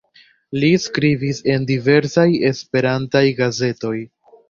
Li 0.63 0.71
skribis 0.85 1.43
en 1.57 1.69
diversaj 1.73 2.27
Esperantaj 2.53 3.25
gazetoj. 3.45 3.97